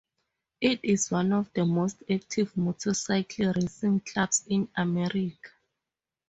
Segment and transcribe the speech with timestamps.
[0.61, 5.51] It is one of the most active motorcycle racing clubs in America.